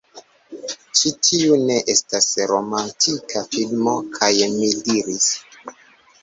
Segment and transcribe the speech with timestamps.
[1.01, 3.95] Ĉi tiu ne estas romantika filmo!
[4.17, 5.29] kaj mi diris: